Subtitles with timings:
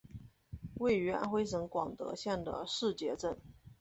[0.79, 3.37] 位于安徽省广德县的誓节镇。